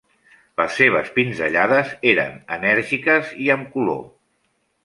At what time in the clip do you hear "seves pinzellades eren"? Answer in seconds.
0.79-2.39